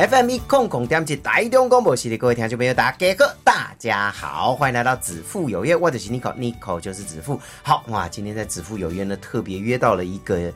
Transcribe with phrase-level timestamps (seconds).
[0.00, 7.38] FM 控控点击台中广播系列，各位听众朋友，大家好，大家好，欢迎来到子父有约，我就是 Nico，Nico 就是子父。
[7.62, 10.50] 好哇，今天在子父有约呢，特别约到了一个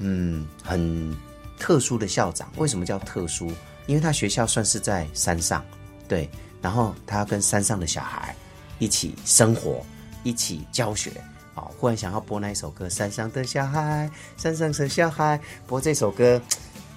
[0.00, 1.16] 嗯很
[1.56, 2.50] 特殊的校长。
[2.56, 3.52] 为什么叫特殊？
[3.86, 5.64] 因为他学校算是在山上，
[6.08, 6.28] 对，
[6.60, 8.34] 然后他要跟山上的小孩
[8.80, 9.86] 一起生活，
[10.24, 11.12] 一起教学。
[11.54, 14.10] 好，忽然想要播那一首歌《山上的小孩》，
[14.42, 15.38] 山上的小孩，
[15.68, 16.42] 播这首歌。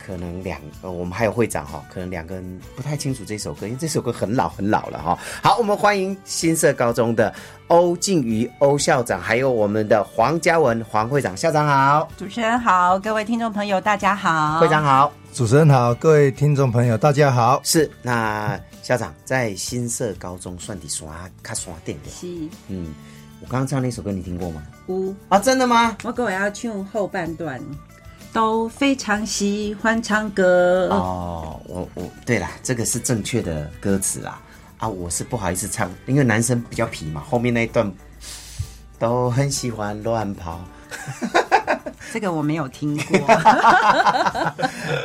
[0.06, 5.18] 可能两呃，我们还有会长哈，可能两个人不太清楚这首歌，因为这首歌很老很老了哈。
[5.42, 7.34] 好，我们欢迎新社高中的
[7.68, 17.62] 欧静瑜欧校长，还有我们的黄嘉文黄会长，校长好，主持人好，各位听众朋友大家好，会长好，主持人好，各位听众朋友大家好。
[17.64, 22.28] 是那校长在新社高中算的刷卡刷电的，是
[22.68, 22.94] 嗯，
[23.42, 24.62] 我刚刚唱那首歌你听过吗？
[24.88, 25.96] 呜啊，真的吗？
[26.04, 27.62] 我各位要唱后半段。
[28.34, 30.90] 都非常喜欢唱歌。
[30.90, 34.42] 哦，我我对啦，这个是正确的歌词啦
[34.80, 37.90] 啊，我是不好意思唱，因为男生比较皮嘛，后面那一段
[38.98, 40.60] 都很喜欢乱跑，
[42.12, 43.28] 这个我没有听过。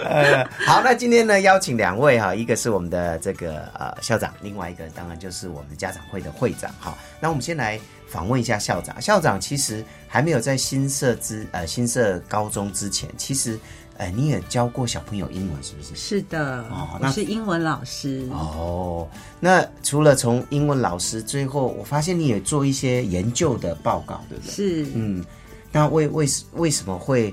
[0.09, 6.97] 呃，好，那今天呢，邀请两位哈，一个是我们的这个呃校长，另外一个当然就是我们家长会的会长哈。
[7.21, 9.85] 那我们先来访问一下校长，校长其实。
[10.11, 13.61] 还没有在新社之呃新社高中之前，其实，
[13.99, 15.95] 呃，你也教过小朋友英文，是不是？
[15.95, 18.27] 是的，哦，我是英文老师。
[18.33, 19.07] 哦，
[19.39, 24.51] 那除了从英文老师，最后我发现你也做一些研究的报告，对不对？
[24.51, 25.23] 是，嗯，
[25.79, 27.33] 那为为为什么会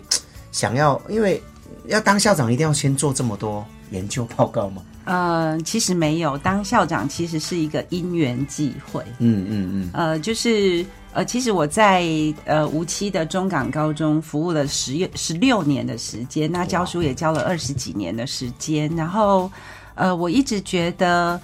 [0.51, 1.01] 想要？
[1.09, 1.41] 因为
[1.87, 4.83] 要当校长，一定要先做这么多研究报告吗？
[5.05, 9.03] 呃，其实没有，当校长其实是一个因缘际会。
[9.19, 10.85] 嗯嗯嗯，呃，就是。
[11.15, 12.03] 呃，其实我在
[12.43, 18.93] 呃无期的中港高中服务了十十六年的时间，那教书也教了二十几年的时间。
[18.97, 19.49] 然后，
[19.93, 21.39] 呃，我一直觉得，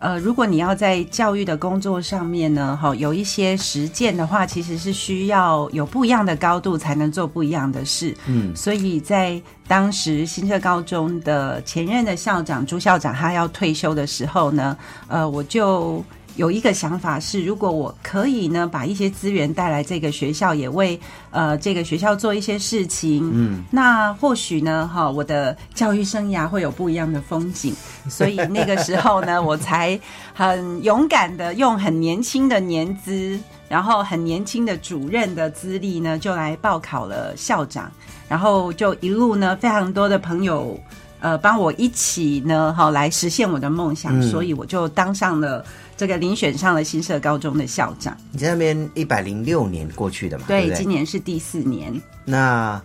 [0.00, 8.16] 呃，如果你要在教育的工作上面呢，哈，有一些实践的话，其实是需要有不一样的高度才能做不一样的事。
[8.26, 16.04] 嗯，所以在当时新社高中的前任的校长朱校长他要退休的时候呢，呃，我就。
[16.40, 20.98] 有一个想法是，如果我可以呢，把一些资源带来这个学校，也为
[21.30, 27.74] 呃这个学校做一些事情，嗯，那或许呢，哈，我的教育生涯会有不一样的风景。
[28.08, 30.00] 所以那个时候呢，我才
[30.32, 37.92] 很勇敢的用很年轻的年资，然后很年轻的主任的资历呢，就来报考了校长，
[38.30, 40.80] 然后就一路呢，非常多的朋友
[41.20, 45.62] 呃帮我一起呢，哈，来实现我的梦想，所以我就当上了。
[46.00, 50.46] 这个遴选上了新社高中的校长，你在那边一百零六年过去的嘛？
[50.48, 52.00] 对，今年是第四年。
[52.24, 52.80] 那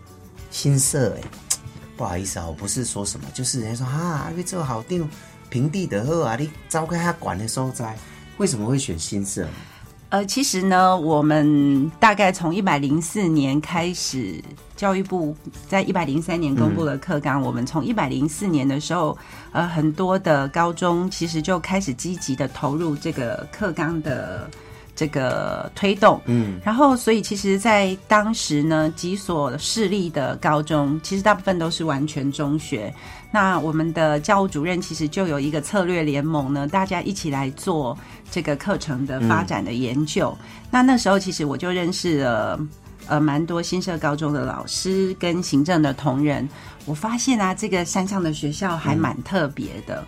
[0.51, 1.21] 新社哎，
[1.95, 5.09] 不好意思啊，我不是说什么，就是人家说啊，因为这个好定
[5.49, 7.97] 平地的后啊，你召开他管的所在，
[8.35, 9.47] 为什么会选新社？
[10.09, 14.41] 呃，其实呢，我们大概从一百零四年开始，
[14.75, 15.35] 教育部
[15.67, 17.41] 在一百零三年公布了课纲。
[17.41, 19.17] 我们从一百零四年的时候，
[19.51, 24.49] 呃，很多的高中其实就开始积极的投入这个课纲的
[24.95, 26.21] 这个推动。
[26.25, 32.93] 嗯，然后所以其实，在当时呢，几所势力的高中，其实大部分都是完全中学。
[33.31, 37.97] 那我们的教务主任其实就有一个策略联盟呢，大家一起来做。
[38.31, 40.35] 这个课程的发展的研究，
[40.71, 42.59] 那那时候其实我就认识了
[43.07, 46.49] 呃蛮多新社高中的老师跟行政的同仁。
[46.85, 50.03] 我发现啊，这个山上的学校还蛮特别的。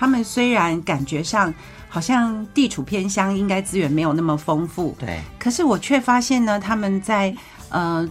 [0.00, 1.52] 他们虽然感觉上
[1.88, 5.20] 好像地处偏乡，应该资源没有那么丰富，对。
[5.38, 7.36] 可是我却发现呢，他们在
[7.68, 8.08] 呃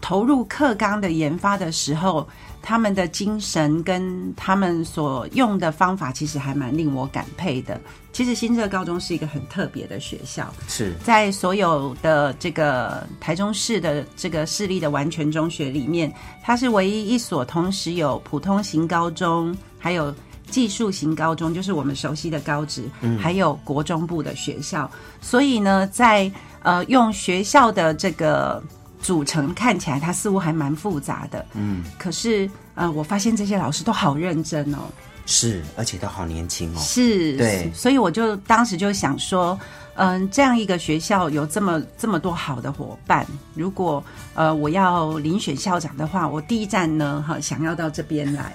[0.00, 2.26] 投入课纲的研发的时候。
[2.62, 7.80] 他们的精神跟他们所用的方法，其实还蛮令我感佩的。
[8.12, 20.14] 其实新社高中是一个很特别的学校，是在所有的这个台中市的这个市立的完全中学里面，它是唯一一所同时有普通型高中，还有
[20.50, 22.84] 技术型高中，就是我们熟悉的高职，
[23.18, 24.90] 还有国中部的学校。
[25.20, 26.30] 所以呢，在
[26.62, 28.62] 呃用学校的这个。
[29.02, 34.80] 组成看起来它似乎还蛮复杂的，嗯，可是呃，我发现这些老师都好认真哦。
[35.30, 36.78] 是，而且都好年轻哦。
[36.80, 39.56] 是，对所以我就当时就想说，
[39.94, 43.24] 嗯，这样一个学校有这么这么多好的伙伴，
[43.54, 44.02] 如果
[44.34, 48.52] 呃我要遴选校长的话，我第一站呢，哈，想要到这边来。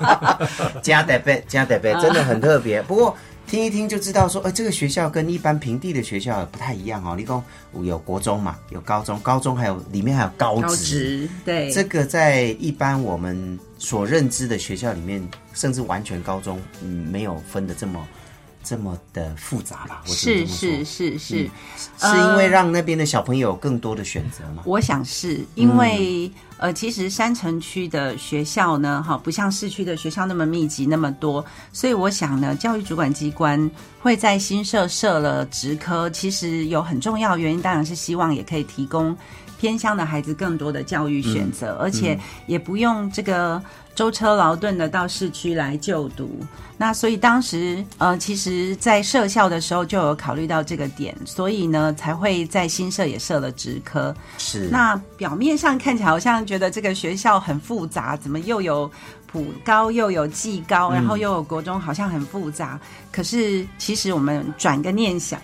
[0.82, 2.80] 加德贝，加德贝，真的很特别。
[2.88, 3.14] 不过
[3.46, 7.14] 听一听就知道说，呃，这个学校跟一般平地的学校不太一样哦。
[7.14, 7.42] 你讲
[7.82, 10.62] 有国中嘛，有高中，高中还有里面还有高。
[10.74, 18.08] 职，对，这个在一般我们所认知的学校里面，甚至完全高中，嗯，没有分的这么
[18.62, 20.02] 这么的复杂吧？
[20.06, 21.50] 我是是是是，
[21.96, 24.62] 是因为让那边的小朋友有更多的选择吗？
[24.66, 33.70] 我想是因为、呃，其实山城区的学校呢，哈，不像市区的学校那么密集那么多，所以我想呢，教育主管机关
[34.00, 39.16] 会在新设设了职科，其实有很重要的原因，当然是希望也可以提供
[39.58, 43.62] 偏乡的孩子更多的教育选择，而且也不用这个
[43.94, 46.40] 舟车劳顿的到市区来就读。
[46.80, 54.14] 那所以当时呃，其实，在设校的时候就有考虑到这个点，所以呢，才会在新社也设了职科。
[54.38, 58.90] 是那表面上看起来好像觉得这个学校很复杂，怎么又有
[59.26, 62.80] 普高又有技高，然后又有国中，好像很复杂。
[63.12, 65.38] 可是其实我们转个念想，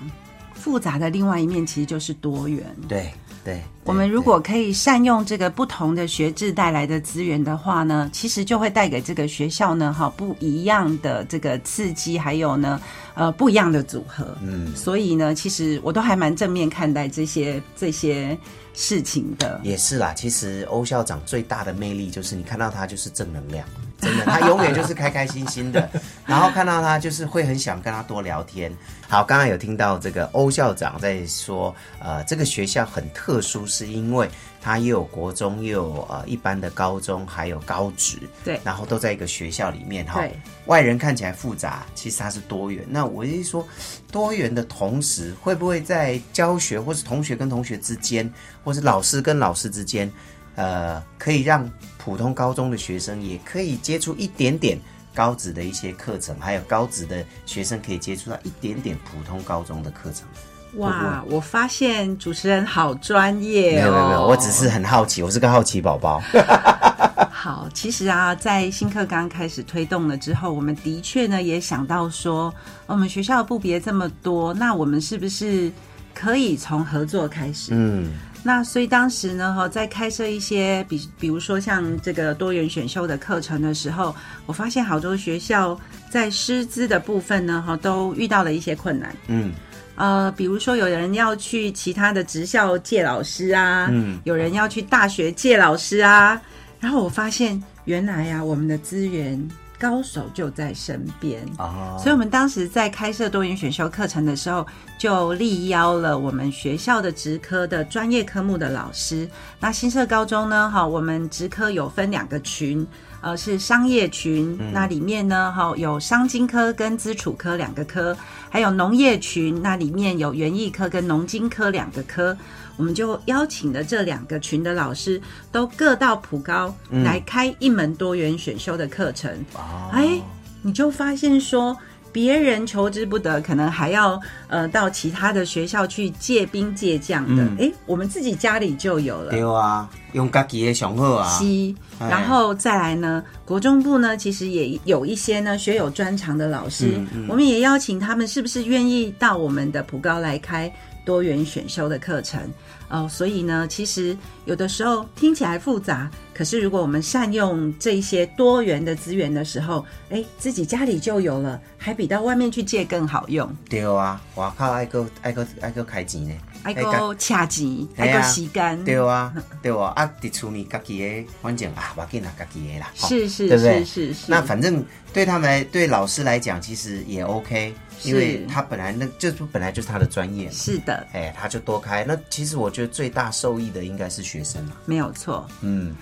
[0.55, 2.65] 复杂的另外一面其实就是多元。
[2.89, 3.12] 对
[3.44, 12.81] 对，我们如果可以善用这个不同的学制带来的资源的话呢，其实就会带给这个学校呢，哈不一样的这个刺激，还有呢，
[13.12, 14.35] 呃，不一样的组合。
[14.41, 18.35] 嗯，所以呢，其实我都还蛮正面看待这些这些
[18.73, 19.61] 事情的。
[19.62, 23.69] 也是啦，其实欧校长最大的魅力就是你看到他就是正能量，
[24.00, 25.88] 真的，他永远就是开开心心的，
[26.26, 28.73] 然后看到他就是会很想跟他多聊天。
[29.08, 34.29] 好，刚刚有听到这个欧校长在说，呃，这个学校很特殊，是因为
[34.61, 40.23] 它又有国中，又有呃一般的高中，还有高职，对然后都在一个学校里面哈。
[40.67, 42.85] 外人看起来复杂，其实它是多元。
[42.88, 43.67] 那我是说，
[44.11, 48.29] 多元的同时，会不会在教学或是同学跟同学之间，
[48.64, 50.11] 或是老师跟老师之间，
[50.56, 51.70] 呃，可以让
[52.05, 54.79] 普通高中的学生也可以接触一点点
[55.15, 60.27] 高职的一些课程，还有高职的学生可以接触到一点点普通高中的课程。
[60.75, 63.81] 哇，我发现主持人好专业哦！
[63.81, 66.21] 没有没有没有，我只是很好奇，我是个好奇宝宝。
[67.31, 72.53] 好，其实啊，在新课刚开始推动了之后，我们的确呢也想到说，
[72.87, 75.73] 我们学校的部别这么多，那我们是不是
[76.12, 77.71] 可以从合作开始？
[77.73, 78.11] 嗯，
[78.46, 84.14] 那所以当时呢，哈，在开设一些比比如说像这个多元选修的课程的时候，
[84.44, 85.81] 我发现好多学校
[86.11, 89.17] 在师资的部分呢，哈，都遇到了一些困难。
[89.29, 89.50] 嗯，
[89.94, 96.38] 呃，比如说有人要去其他的职校借老师啊，嗯有人要去大学借老师啊，
[96.81, 99.43] 然后我发现原来啊，我们的资源
[99.85, 101.47] 高手就在身边。
[101.59, 104.67] 哦，所以，我们当时在开设多元选修课程的时候，
[104.99, 109.29] 就力邀了我们学校的职科的专业科目的老师。
[109.61, 112.87] 那新社高中呢，哈，我们职科有分两个群，
[113.25, 118.15] 呃，是商业群，那里面呢，哈，有商经科跟资储科两个科，
[118.50, 122.37] 还有农业群，那里面有园艺科跟农经科两个科。
[122.76, 125.19] 我们就邀请了这两个群的老师，
[125.50, 129.32] 都各到普高来开一门多元选修的课程。
[129.55, 130.21] 哦哎，
[130.61, 131.75] 你就发现说，
[132.14, 137.42] 别人求之不得，可能还要呃到其他的学校去借兵借将的。
[137.59, 139.33] 哎、我们自己家里就有了。
[139.33, 141.28] 对啊，用家己的上好啊。
[141.28, 150.73] 西，哎然后再来呢，国中部呢，其实也有一些呢学有专长的老师，嗯我们也邀请他们，是不是愿意到我们的普高来开
[151.04, 152.40] 多元选修的课程？
[152.88, 163.50] 哦，所以呢，其实有的时候听起来复杂，可是如果我们善用这些多元的资源的时候，哎，自己家里就有了，还比到外面去借更好用。
[163.69, 166.35] 对啊，外靠爱够爱够爱够开钱呢。
[166.64, 173.85] 爱哎个恰钱，爱个哎呀时间，对啊， 对啊，啊，伫厝里家己的，反正啊，要紧啦，家己的啦，是是对不对？
[173.85, 182.04] 是是是那反正对他们来，对老师来讲，其实也 OK，因为他本来那就是本来就是他的专业，是的，哎，他就多开。
[182.04, 185.47] 那其实我觉得最大受益的应该是学生啦，没有错。
[185.61, 185.94] 嗯。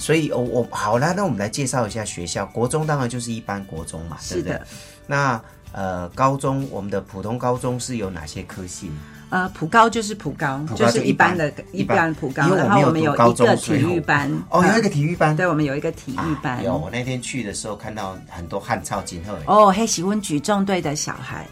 [0.00, 2.46] 所以，我、我好啦，那我们来介绍一下学校。
[2.46, 4.66] 国中当然就是一般国中嘛，对不对是的？
[5.08, 8.94] 那呃，高中我们的普通高中是有哪些科系呢？
[9.30, 16.62] 呃，普高就是普高，就是一般的一一般普高，然后我们有一个体育班，哦，有一个嗯体育班，对，我们有一个体育班啊。
[16.62, 21.46] 有，我那天去的时候看到很多汉超金鹤哦，黑喜温举重队的小孩，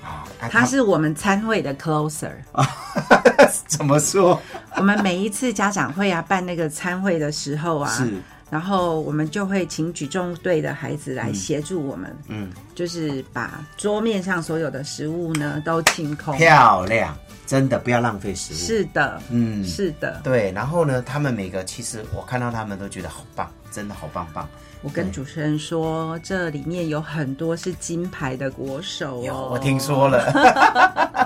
[0.51, 2.31] 他是我们参会的 closer。
[3.69, 4.41] 怎么说？
[4.77, 8.15] 我们每一次家长会啊办那个参会的时候啊，是
[8.49, 16.37] 然后我们就会请举重队的孩子来协助我们，嗯，就是把桌面上所有的食物呢都清空。
[16.37, 20.21] 漂亮，真的不要浪费食物。，是的，嗯，是的。
[20.23, 20.53] 对。
[20.53, 24.49] 然后呢，他们每个其实我看到他们都觉得好棒，真的好棒棒。
[24.83, 29.49] 我跟主持人说，这里面有很多是金牌的国手有，哦。
[29.51, 31.26] 我听说了。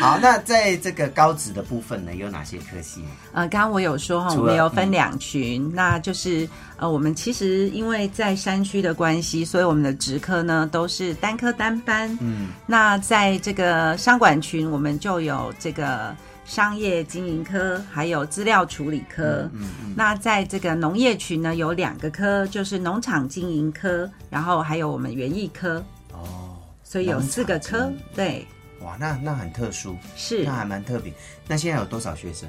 [0.00, 3.08] 好，那在这个高职的部分呢，有哪些科系呢？
[3.32, 12.16] 呃，刚刚我有说哈，我们有分两群，那就是呃，我们其实因为在山区的关系，所以我们的职科呢都是单科单班。
[12.22, 16.16] 嗯，那在这个商管群，我们就有这个
[16.46, 19.48] 商业经营科，还有资料处理科。
[19.52, 27.92] 嗯嗯，那在这个农业群呢，有两个科，就是农场经营科，然后还有我们园艺科，哦，所以有四个科。
[28.14, 28.46] 对，
[28.90, 31.12] 哇，那那很特殊，是那还蛮特别。
[31.46, 32.48] 那现在有多少学生？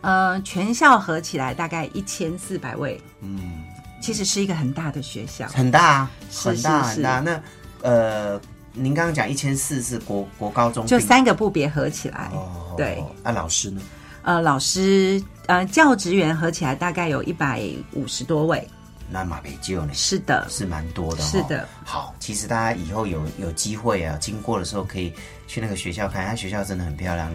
[0.00, 3.62] 呃，全校合起来大概一千四百位，嗯，
[4.00, 5.46] 其实是一个很大的学校。
[5.48, 7.20] 很大啊，很大是很大。
[7.20, 7.42] 那
[7.82, 8.40] 呃，
[8.72, 13.04] 您刚刚讲一千四是国国高中就三个部别合起来，哦，对。
[13.22, 13.82] 啊，老师呢？
[14.22, 17.62] 呃，老师呃教职员合起来大概有一百
[17.92, 18.66] 五十多位。
[19.10, 19.92] 那马北就呢？
[19.92, 21.68] 是的，是蛮多的、哦，是的。
[21.84, 25.12] 好，其实大家以后有有机会啊，经过的时候可以
[25.46, 27.30] 去那个学校看，它学校真的很漂亮，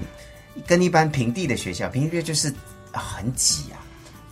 [0.66, 2.50] 跟一般平地的学校，平地就是、
[2.92, 3.84] 啊、很挤啊。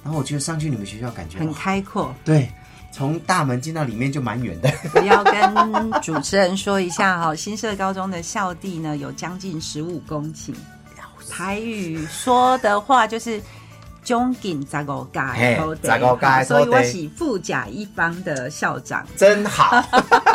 [0.03, 2.15] 然后我觉得上去你们学校感觉很哇开阔。
[2.23, 2.49] 对，
[2.91, 4.71] 从大门进到里面就蛮远的。
[4.95, 10.53] 我要跟主持人说一下哈，新社高中的校地呢有将近十五公顷，
[11.29, 13.41] 台语说的话就是。
[14.03, 19.05] 中景十五家嘿的土地十五家的土地所以我是富甲一方的校长。
[19.15, 19.81] 真好，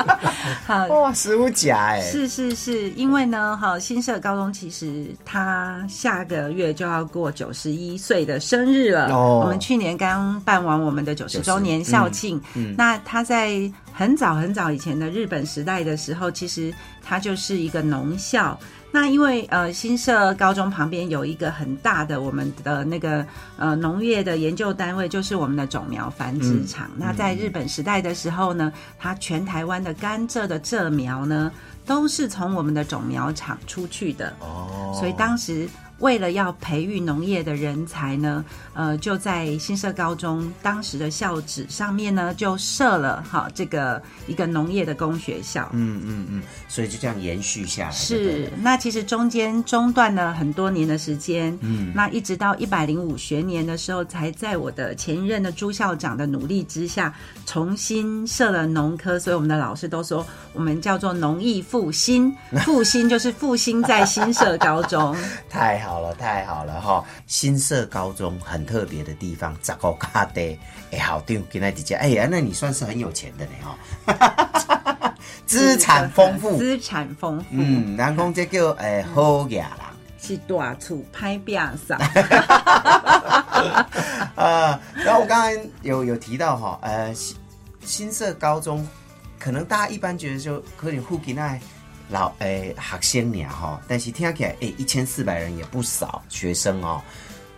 [0.67, 9.09] 好， 哇，十五甲哎，是是是，因为呢，哈，新社高中其实他下个月就要过九十一岁的生日了。
[9.13, 12.37] 哦我们去年刚办完我们的九十周年校庆。
[12.55, 16.73] 嗯嗯那他在很早很早以前的日本时代的时候，其实
[17.03, 18.59] 他就是一个农校。
[18.91, 23.25] 那因为呃新社高中旁边有一个很大的我们的那个
[23.59, 26.91] 呃农业的研究单位，就是我们的种苗繁殖场。
[26.97, 31.53] 那在日本时代的时候呢，它全台湾的甘蔗的蔗苗呢，
[31.85, 34.33] 都是从我们的种苗厂出去的。
[34.41, 45.69] 哦，所以当时为了要培育农业的人才呢，呃，就在新社高中当时的校址上面呢，就设了哈这个一个农业的工学校。
[45.73, 57.13] 嗯嗯嗯，所以就这样延续下来，是，那其实中间中断了很多年的时间，嗯那一直到一百零五学年的时候，才在我的前一任的朱校长的努力之下，
[57.45, 62.33] 重新设了农科，所以我们的老师都说我们叫做农艺复兴，
[62.65, 65.17] 复兴就是复兴在新社高中。
[65.51, 67.05] 太好了，太好了哈！
[67.27, 70.59] 新社高中很特别的地方，十个家的
[70.93, 75.15] 哎，好定跟他姐姐，哎呀，那你算是很有钱的呢哈，
[75.47, 79.71] 资产丰富，资产丰富，嗯，人讲这叫诶好野人。
[80.21, 81.97] 是大厝拍边上。
[84.35, 87.37] 呃， 然后我刚才有有提到哈，呃，新
[87.85, 88.87] 新社高中，
[89.39, 91.59] 可能大家一般觉得就可能附近那
[92.11, 97.01] 老诶学生俩哈，但是听起来诶一千四百人也不少学生哦，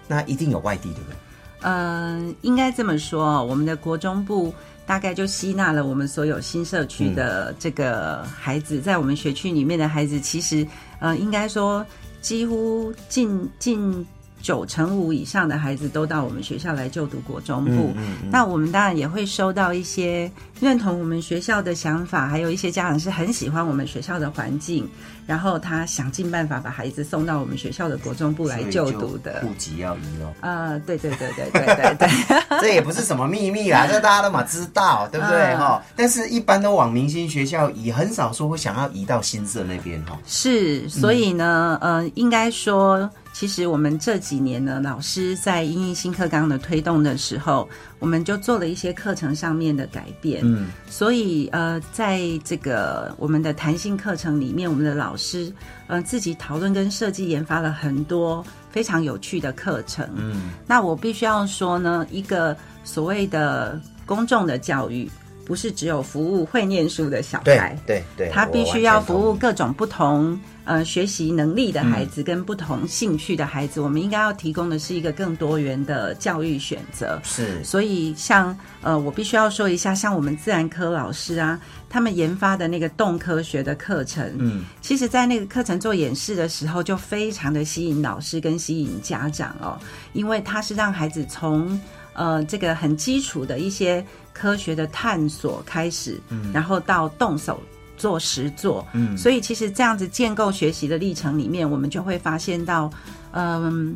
[0.08, 1.16] 那一定有外地对不对？
[1.62, 4.52] 嗯，应该这么说哦，我们的国中部
[4.86, 10.66] 大概就吸纳了我们所有新社区的这个孩子，在我们学区里面的孩子，其实
[10.98, 11.84] 呃，应该说
[12.20, 14.06] 几乎近近
[14.42, 17.92] 九成五以上的孩子都到我们学校来就读国中部。
[17.96, 20.30] 嗯嗯那我们当然也会收到一些
[20.60, 24.88] 认同我们学校的想法，还有一些家长是很喜欢我们学校的环境，
[25.26, 29.40] 然后他想尽办法把孩子送到我们学校的国中部来就读的。
[29.40, 30.32] 户籍要移哦。
[30.40, 32.08] 呃，对对对对对对对。
[32.60, 40.18] 这也不是什么秘密啦，这大家都嘛知道，对不对嗯哈、但是一般都往明星学校移，很少说会想要移到新社那边哈。
[40.26, 47.68] 是，所以呢，呃，应该说，其实我们这几年呢，老师在因应新课纲的推动的时候，
[47.98, 50.42] 我们就做了一些课程上面的改变。
[50.44, 55.50] 嗯，所以呃，在这个我们的弹性课程里面，我们的老师
[55.86, 60.06] 呃自己讨论跟设计研发了很多非常有趣的课程。
[60.16, 65.10] 嗯，那我必须要说呢，一个所谓的公众的教育，
[65.50, 67.76] 不是只有服务会念书的小孩。
[67.84, 77.20] 对对，他必须要服务各种不同呃学习能力的孩子跟不同兴趣的孩子，我们应该要提供的是一个更多元的教育选择。
[77.24, 89.76] 是所以像呃，我必须要说一下，像我们自然科老师啊，他们研发的那个动科学的课程，嗯，其实在那个课程做演示的时候，就非常的吸引老师跟吸引家长哦，
[90.12, 91.76] 因为他是让孩子从
[92.20, 97.60] 呃这个很基础的一些科学的探索开始，嗯，然后到动手。
[98.00, 102.90] 做实做，嗯，所以其实这样子建构学习的历程里面，我们就会发现到，
[103.32, 103.94] 嗯，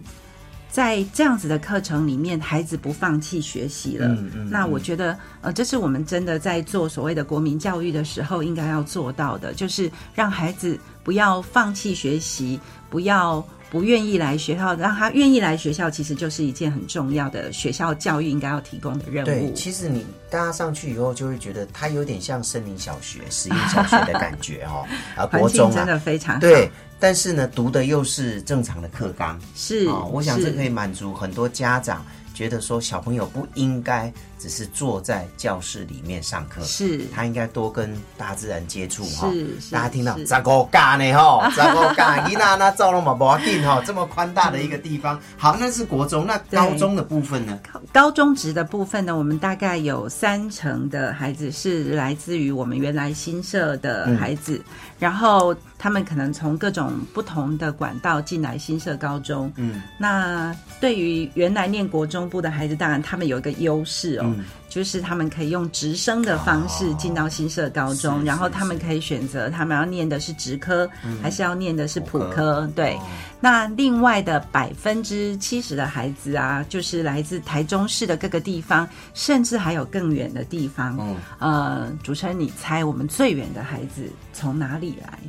[0.69, 4.09] 在这样子的课程里面，孩子不放弃学习了。
[4.09, 4.50] 嗯嗯。
[4.50, 13.43] 那我觉得，呃，这是我们真的在做所谓的国民教育的时候，应该要做到的，就是让孩子不要放弃学习，不要。
[13.75, 19.26] 不愿意来学校，让他愿意来学校，其实就是一件很重要的学校教育应该要提供的任务。
[19.26, 24.87] 对，其实你大家上去以后，就会觉得它有点像森林小学、实验小学的感觉哦。
[25.19, 26.40] 啊，国中真的非常好。
[26.40, 29.37] 对，但是呢，读的又是正常的课纲。
[29.57, 32.07] 是，哦我想这可以满足很多家长。
[32.35, 39.33] 觉得说小朋友不应该只是坐在教室里面上课，是他应该多跟大自然接触哈。
[39.71, 45.19] 大家听到十五架呢哈，十五架， 你那那走了嘛不要紧哈，这么宽大的一个地方。
[45.38, 47.59] 好，那是国中，那高中的部分呢？
[47.93, 54.61] 高中职的部分呢，我们大概有三成的孩子是来自于我们原来新社的孩子，
[54.98, 59.52] 然后他们可能从各种不同的管道进来新社高中。
[59.56, 62.24] 嗯，那对于原来念国中。
[62.24, 64.34] 部的孩子，当然他们有一个优势哦，
[64.75, 70.90] 就是他们可以用直升的方式进到新社高中，然后他们可以选择他们要念的是职科，
[71.23, 72.69] 还是要念的是普科。
[72.75, 72.99] 对，
[73.38, 80.99] 那另外的百分之七十的孩子啊，就是来自台中市的各个地方，甚至还有更远的地方。
[81.00, 85.21] 嗯，呃，主持人，你猜我们最远的孩子从哪里来？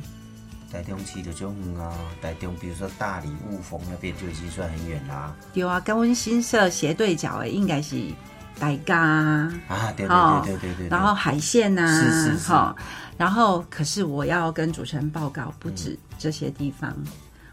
[0.72, 5.32] 台中市的就远啊，台中比如说大理、雾峰那边就已经算很远啦。
[5.54, 7.96] 有啊，跟温新社斜对角诶，应该是
[8.58, 8.98] 大家
[9.68, 10.88] 啊，对对对对对对。
[10.88, 12.52] 然后海鲜呐，是是是。
[13.16, 16.94] 然后可是我要跟主持人报告，不止这些地方，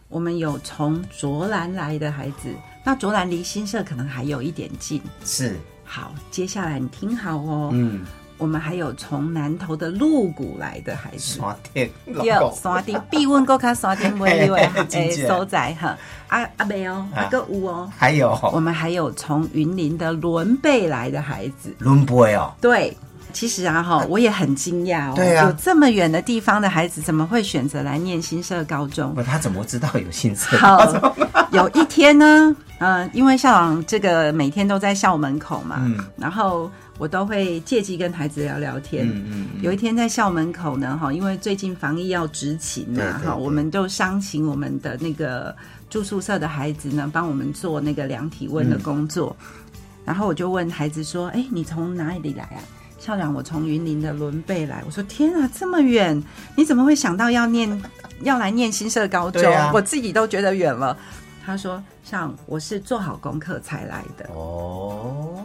[0.10, 2.50] 我们有从卓兰来的孩子。
[2.84, 5.02] 那卓兰离新社可能还有一点近。
[5.24, 5.56] 是。
[5.86, 7.70] 好，接下来你听好哦。
[7.74, 8.06] 嗯。
[8.44, 11.40] 我们还有从南投的鹿谷来的孩子，
[12.12, 15.96] 有刷顶，必问过看刷顶位位诶所在哈，
[16.28, 18.38] 阿阿妹哦，阿个五哦，还有。
[18.52, 22.98] 我们还有从云林的伦贝来的孩子，伦贝哦，对，
[23.32, 29.15] 其实啊哈，我也很惊讶哦，对有这么远的地方的孩子，怎么会选择来念新社高中？
[29.15, 30.58] 不，他怎么知道有新社？
[30.58, 30.86] 好，
[31.52, 36.70] 有一天呢，嗯，因为校长这个每天都在校门口嘛，嗯，然后。
[36.97, 39.08] 我都会借机跟孩子聊聊天。
[39.10, 39.62] 嗯嗯。
[39.62, 45.56] 有一天在校门口呢，哈，因为最近防疫要执勤嘛，哈，我们就商请我们的那个
[45.89, 49.36] 住宿舍的孩子呢，帮我们做那个量体温的工作。
[50.06, 52.60] 然后我就问孩子说：“哎，你从哪里来啊？”
[52.99, 54.84] 校长，我从云林的伦贝来。
[54.86, 56.21] 我说：“天啊，这么远，
[56.56, 57.82] 你怎么会想到要念
[58.21, 59.41] 要来念新社高中？
[59.73, 60.97] 我自己都觉得远了。”
[61.45, 65.38] 他说：“像我是做好功课才来的。”哦。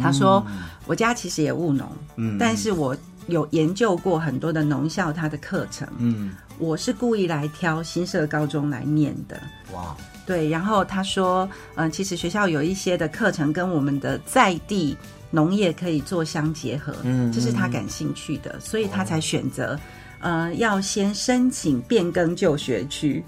[0.00, 0.44] 他说
[0.86, 9.40] ：“我家其实也务农，嗯，但是我有研究过很多的农校它的课程，嗯，我是故意来挑新社高中来念的。
[9.72, 10.48] 哇，对。
[10.48, 14.96] 然后他说，嗯，其实学校有一些的课程跟我们的在地
[15.30, 19.78] 农业可以做相结合，嗯，这是他感兴趣的，所以他才选择，
[20.20, 23.24] 呃，要先申请变更就学区，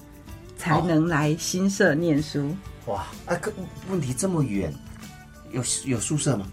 [0.57, 2.55] 才能来新社念书。
[2.87, 3.53] 哇，啊，可
[3.91, 4.73] 问题这么远，
[5.51, 6.47] 有有宿舍吗？”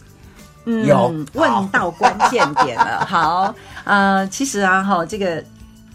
[0.65, 3.06] 嗯，问到关键点了。
[3.08, 5.43] 好，呃，其实啊，哈，这个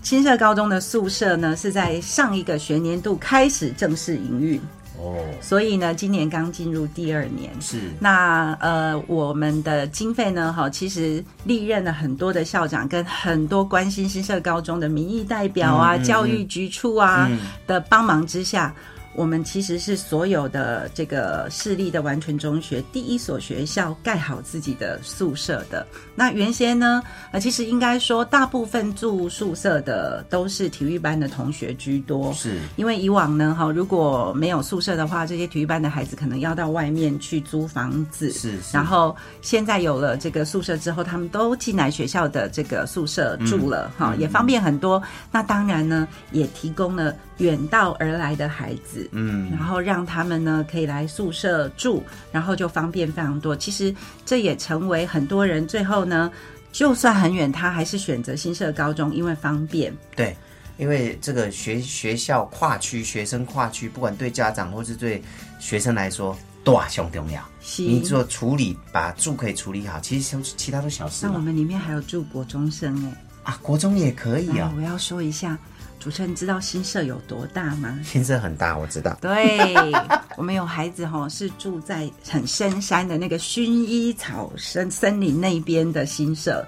[0.02, 4.61] 新社高中的宿舍呢，是在上一个学年度开始正式营运
[4.96, 7.50] 哦，所以呢，今年刚进入第二年。
[7.61, 17.28] 是，那呃，我们的经费呢，哈，其实历任了很多的校长跟很多关心新社高中的民意代表啊、教育局处啊
[17.66, 18.74] 的帮忙之下。
[19.14, 25.87] 我们其实是所有的这个市立的完全中学第一所学校盖好自己的宿舍的。
[26.14, 38.59] 那原先呢，呃，其实应该说大部分住宿舍的都是体育班的同学居多，是因为以往呢，哈，如果没有宿舍的话，这些体育班的孩子可能要到外面去租房子，是。
[38.73, 45.03] 然后现在有了这个宿舍之后，他们都进来学校的这个宿舍住了，哈，也方便很多。
[45.33, 49.09] 那当然呢，也提供了远道而来的孩子。
[49.12, 53.57] 嗯，然后让他们呢可以来宿舍住，然后就方便非常多。
[53.57, 53.92] 其实
[54.24, 56.31] 这也成为很多人最后呢，
[56.70, 59.92] 就算很远，他还是选择新社高中，因为方便。
[60.14, 60.37] 对，
[60.79, 65.22] 因为这个学学校跨区，学生跨区，不管对家长或是对
[65.59, 67.42] 学生来说，都啊相重要。
[67.79, 71.26] 你做处理，把住可以处理好，其实像其他都小事。
[71.26, 73.24] 那我们里面还有住国中生哎。
[73.42, 75.59] 啊，国中也可以啊，那我要说一下，
[76.01, 77.99] 主持人知道新社有多大吗？
[78.03, 79.17] 新社很大，我知道。
[79.21, 79.75] 对，
[80.37, 86.67] 我们有孩子哈、是住在很深山的那个薰衣草森森林那边的新社。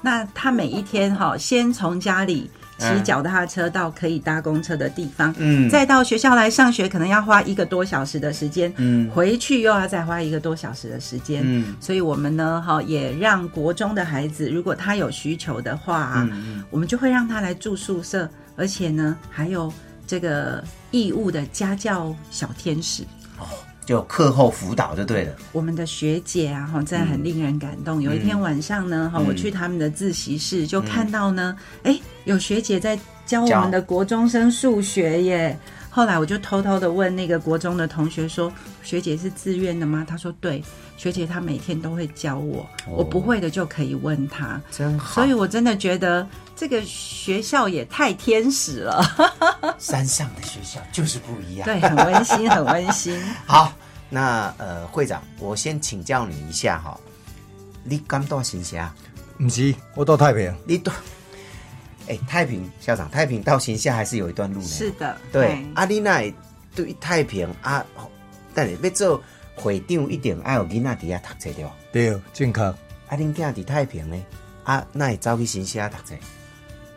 [0.00, 19.72] 那他每一天哈、先从家里骑脚踏车到可以搭公车的地方，嗯再到学校来上学，可能要花一个多小时的时间，嗯回去又要再花一个多小时的时间，嗯所以我们呢，哈，也让国中的孩子，如果他有需求的话、啊，嗯我们就会让他来住宿舍，而且呢，还有
[20.06, 23.02] 这个义务的家教小天使
[23.38, 23.46] 哦。
[23.86, 25.34] 就课后辅导就对了。
[25.52, 28.00] 我们的学姐啊，哈，真的很令人感动。
[28.00, 35.58] 有一天晚上呢，哈、嗯我去他们的自习室，就看到呢，哎、有学姐在教我们的国中生数学耶。
[35.90, 38.50] 后来我就偷偷的问那个国中的同学说
[38.82, 40.64] ：“学姐是自愿的吗？”他说：“对，
[40.96, 44.60] 学姐她每天都会教我，我不会的就可以问她。
[44.72, 49.02] 真好，所以我真的觉得这个学校也太天使了，
[49.78, 51.64] 山上的学校就是不一样。
[51.64, 53.20] 对，很温馨，很温馨。
[53.44, 53.72] 好，
[54.08, 56.98] 那呃，会长，我先请教你一下哈，
[57.82, 58.88] 你刚到新乡，
[59.36, 60.92] 不是，我到太平，你到
[62.06, 64.68] 哎太平校长，太平到新乡还是有一段路呢。
[64.68, 66.22] 是的，对，阿丽娜
[66.74, 67.84] 对太平啊，
[68.54, 69.22] 但是要做
[69.56, 71.72] 会长一定爱有囡仔伫遐读册对吧？
[71.92, 72.62] 对，正确。
[72.62, 74.16] 啊，恁囝伫太平呢，
[74.64, 76.14] 啊，那会走去新峡读册？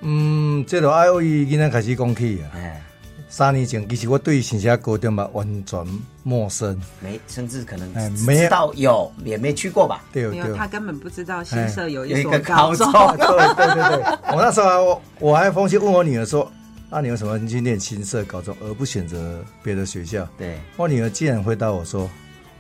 [0.02, 2.52] 嗯，这就爱为今天开始讲起啊。
[2.56, 2.84] 哎，
[3.30, 6.80] 三年前，其实我对新社高中嘛完全陌生。
[7.02, 10.04] 没，甚至可能哎没有知道有，也没去过吧？
[10.14, 14.04] 对对没有，他根本不知道新社有有一一所高中， 对对对对，
[14.36, 16.50] 我那时候我我还风信问我女儿说
[16.90, 22.10] ：“那你为什么去念新社高中，而不选择别的学校对，？”我女儿竟然回答我说：“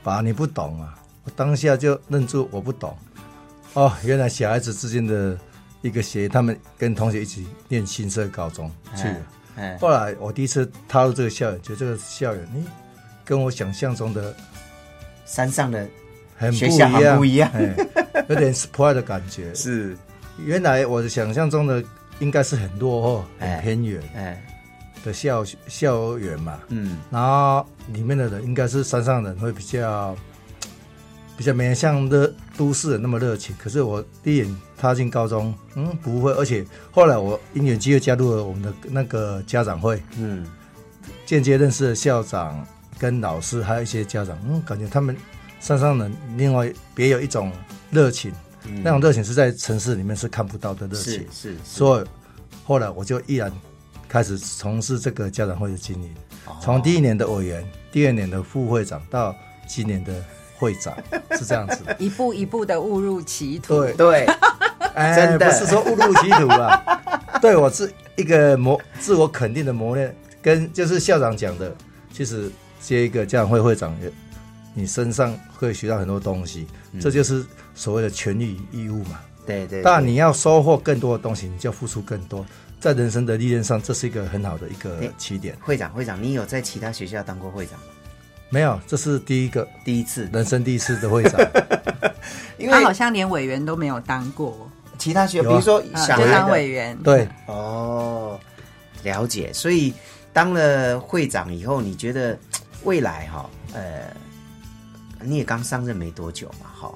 [0.04, 2.98] 爸，你不懂啊！”我当下就愣住，我不懂。
[3.74, 5.38] 哦，原来小孩子之间的
[5.82, 9.18] 一个协议，他们跟同学一起念新社高中去了。
[9.58, 12.64] 哎，后来我第一次踏入这个校园，觉得这个校园，诶，
[13.26, 14.36] 跟我想象中的
[15.26, 15.88] 山上的
[16.36, 17.76] 很不学校一样，很不一样哎
[18.30, 19.54] 有点 surprise 的感觉。
[19.56, 19.98] 是，
[20.46, 21.84] 原来我的想象中的
[22.20, 24.44] 应该是很落后、哎很偏远哎，
[25.04, 30.16] 的校校园嘛，嗯，然后里面的人应该是山上人会比较
[31.38, 33.56] 比较没像热都市人那么热情。
[33.58, 40.46] 可是我第一眼踏进高中，嗯，不会，而且后来我因缘机会加入了我们的那个家长会，嗯，
[41.26, 42.66] 间接认识了校长
[42.98, 45.16] 跟老师，还有一些家长，嗯，感觉他们
[45.60, 47.52] 山上人另外别有一种
[47.92, 48.34] 热情，
[48.84, 51.52] 那种热情是在城市里面是看不到的热情嗯是。
[51.52, 52.06] 是，是所以
[52.66, 53.52] 后来我就毅然
[54.10, 56.10] 开始从事这个家长会的经营，
[56.46, 59.36] 哦从第一年的委员，第二年的副会长，到
[59.68, 60.14] 今年的
[60.58, 60.96] 会长，
[61.32, 61.96] 是这样子的。
[62.00, 63.82] 一步一步的误入歧途。
[63.82, 64.26] 对，对，
[64.96, 67.02] 哎，真的不是说误入歧途啊，
[67.42, 71.74] 对我是一个磨自我肯定的磨练，跟就是校长讲的，
[72.12, 73.96] 其实接一个家长会会长，
[74.74, 76.68] 你身上会学到很多东西，
[77.00, 79.20] 这就是所谓的权利义务嘛。
[79.46, 82.46] 对对，当然你要收获更多的东西，你就要付出更多，
[82.82, 85.56] 在人生的历练上，这是一个很好的一个起点。
[85.62, 87.86] 会长会长，你有在其他学校当过会长吗？
[88.50, 91.40] 没有，这是第一个第一次，人生第一次的会长。
[92.58, 96.98] 因为他好像连委员都没有当过，其他学，有啊比如说啊就当小孩的委员。
[97.04, 98.40] 对，哦，
[99.04, 99.52] 了解。
[99.54, 99.94] 所以
[100.34, 102.38] 当了会长以后，你觉得
[102.84, 104.16] 未来哈，呃，
[105.22, 106.94] 你也刚上任没多久嘛，哈，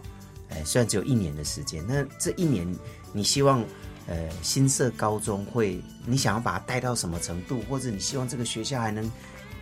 [0.50, 2.68] 呃，虽然只有一年的时间，那这一年
[3.14, 3.64] 你希望
[4.08, 9.10] 呃新社高中会，你想要把它带到什么程度，或者你希望这个学校还能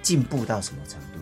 [0.02, 1.20] 进步到什么程度？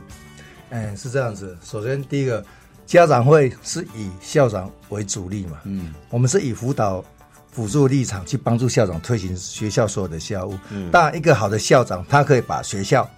[0.69, 1.57] 哎，是这样子。
[1.63, 2.43] 首先，第一个
[2.85, 7.03] 家长会是以校长为主力嘛，嗯我们是以辅导、
[7.51, 10.57] 辅助立场去帮助校长推行学校所有的校务。
[10.69, 13.09] 嗯当然，一个好的校长，他可以把学校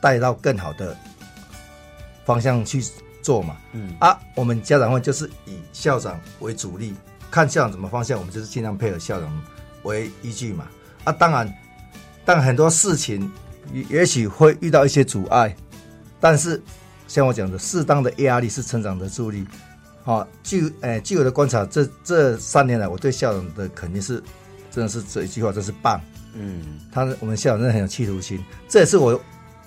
[0.00, 0.96] 带到更好的
[2.24, 2.82] 方向去
[3.22, 3.56] 做嘛。
[3.72, 6.94] 嗯啊，我们家长会就是以校长为主力，
[7.30, 9.42] 看校长怎么方向，我们就是尽量配合校长
[9.82, 10.66] 为依据嘛。
[11.04, 11.52] 啊，当然，
[12.24, 13.30] 但很多事情
[13.72, 15.54] 也也许会遇到一些阻碍，
[16.18, 16.62] 但是
[17.06, 19.46] 像我讲的，适当的压力是成长的助力。
[20.02, 24.22] 好、据诶、据我的观察，这这三年来，我对校长的肯定是，
[24.70, 26.00] 真的是这一句话真是棒。
[26.34, 29.18] 嗯他我们校长真的很有企图心，这也是我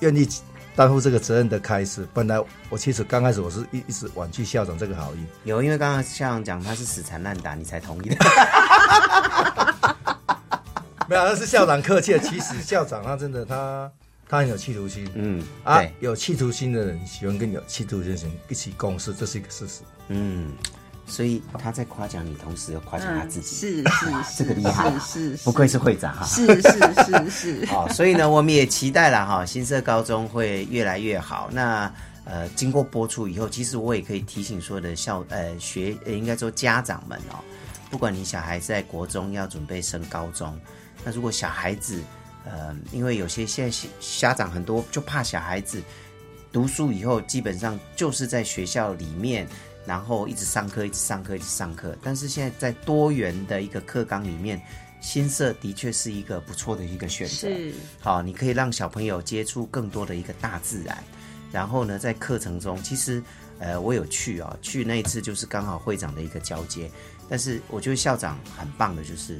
[0.01, 0.27] 愿意
[0.75, 2.07] 担负这个责任的开始。
[2.13, 8.17] 本来我其实刚开始我是一一直婉拒校长这个好意，有，因为刚刚校长讲他是死缠烂打，你才同意的。
[11.09, 12.19] 没有，那是校长客气的。
[12.19, 13.89] 其实校长他真的他
[14.29, 19.81] 他很有企图心，嗯，啊对，，有企图心的人喜欢跟有企图心的人一起共事，这是一个事实。
[20.09, 20.51] 嗯，
[21.05, 23.55] 所以他在夸奖你，同时又夸奖他自己。
[23.55, 26.25] 是是是， 这个厉害啊是是，不愧是会长哈。
[26.25, 31.49] 是是是是，好， 所以呢，我们也期待了哈，新社高中会越来越好。
[31.51, 31.91] 那
[32.25, 37.39] 呃，经过播出以后，其实我也可以提醒所有的校呃学，呃应该说家长们哦，
[37.89, 40.59] 不管你小孩在国中要准备升高中，
[41.05, 42.03] 那如果小孩子
[42.49, 45.81] 呃，因为有些现在家长很多就怕小孩子
[46.51, 49.47] 读书以后基本上就是在学校里面。
[49.85, 51.97] 然后一直上课，一直上课，一直上课。
[52.03, 54.61] 但是现在在多元的一个课纲里面，
[54.99, 57.47] 新社的确是一个不错的一个选择。
[57.47, 61.01] 是，好，你可以让小朋友接触更多的一个大自然。
[61.53, 63.23] 然后呢，在课程中，其实
[63.59, 66.91] 呃，我有去啊，去那一次就是刚好会长的一个交接。
[67.29, 69.39] 但是我觉得校长很棒的，就是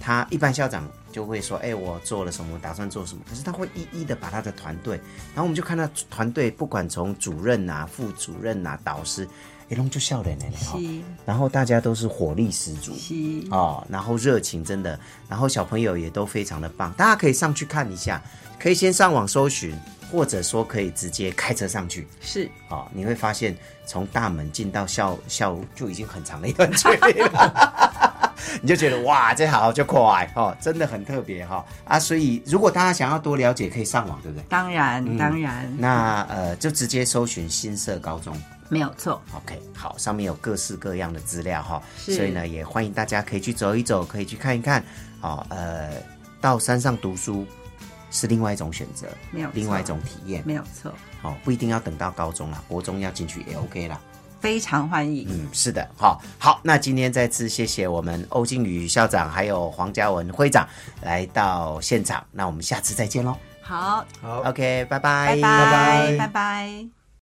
[0.00, 3.22] 他一般校长就会说，哎，我做了什么，打算做什么。
[3.28, 4.96] 可是他会一一的把他的团队，
[5.34, 9.28] 然后我们就看到团队，不管从主任啊、副主任啊、导师。
[9.68, 10.78] 一弄就笑脸呢，哈，
[11.24, 12.92] 然后大家都是火力十足，
[13.50, 14.96] 哦，然后热情真的，
[15.28, 18.22] 然后小朋友也都非常的棒，大家可以上去看一下，
[18.60, 19.76] 可以先上网搜寻，
[20.08, 28.05] 或者说可以直接开车上去，是，哦，你会发现从大门进到校校就已经很长的一段距离了，
[28.62, 31.64] 你就觉得哇，这好就快哦，真的很特别哈。
[31.84, 34.44] 啊，所以如果大家想要多了解，可以上网，对不对？
[34.48, 38.36] 当然，当然，那呃，就直接搜寻新社高中。
[38.68, 44.84] 没有错，OK，好，上面有各式各样的资料哈，所以呢，也欢迎大家可以去走一走，可以去看一看，
[45.20, 45.90] 哦，呃，
[46.40, 47.46] 到山上读书
[48.10, 54.00] 是另外一种选择，没有另外一种体验，没有错，好，不一定要等到高中啦，国中要进去也 OK 了，
[54.46, 60.64] 非常欢迎，嗯，是的，好，好，那今天再次谢谢我们欧靖宇校长还有黄嘉文会长
[61.02, 66.95] 来到现场，那我们下次再见喽，好，好，OK，拜拜，拜拜，拜拜。